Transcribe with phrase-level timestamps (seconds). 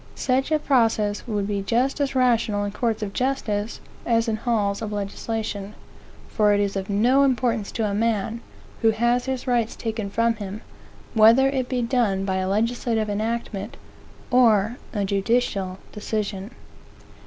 [0.15, 0.57] Such a.
[0.57, 5.75] process would be just as rational in courts of justice, as in halls of legislation;
[6.27, 8.41] for it is of no importance to a man,
[8.81, 10.61] who has his rights taken from him,
[11.13, 13.77] whether it be done by a legislative enactment,
[14.31, 16.49] or a judicial decision.